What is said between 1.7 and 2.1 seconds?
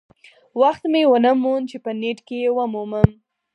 چې په